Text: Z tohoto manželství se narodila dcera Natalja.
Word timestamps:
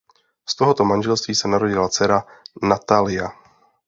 Z 0.49 0.55
tohoto 0.55 0.85
manželství 0.85 1.35
se 1.35 1.47
narodila 1.47 1.89
dcera 1.89 2.23
Natalja. 2.61 3.31